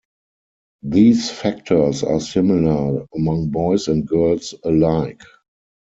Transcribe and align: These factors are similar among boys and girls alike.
These 0.81 1.29
factors 1.29 2.01
are 2.03 2.19
similar 2.19 3.05
among 3.13 3.49
boys 3.51 3.87
and 3.87 4.03
girls 4.03 4.55
alike. 4.63 5.21